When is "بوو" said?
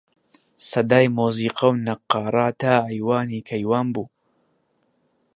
3.93-4.05